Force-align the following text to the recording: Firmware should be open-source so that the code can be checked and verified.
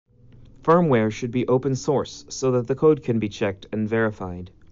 Firmware 0.63 1.11
should 1.11 1.29
be 1.29 1.47
open-source 1.47 2.25
so 2.27 2.53
that 2.53 2.65
the 2.65 2.73
code 2.73 3.03
can 3.03 3.19
be 3.19 3.29
checked 3.29 3.67
and 3.71 3.87
verified. 3.87 4.49